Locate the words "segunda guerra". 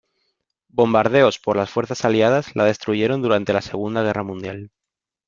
3.61-4.23